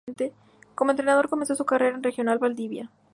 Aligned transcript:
Como 0.73 0.89
entrenador 0.89 1.29
comenzó 1.29 1.53
su 1.53 1.63
carrera 1.63 1.95
en 1.95 2.01
Regional 2.01 2.39
Valdivia. 2.39 2.89